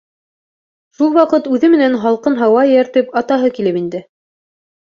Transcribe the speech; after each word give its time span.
Шул 0.99 1.11
ваҡыт, 1.17 1.49
үҙе 1.57 1.69
менән 1.75 1.97
һалҡын 2.05 2.39
һауа 2.41 2.65
эйәртеп, 2.71 3.15
атаһы 3.23 3.53
килеп 3.59 3.79
инде. 3.83 4.07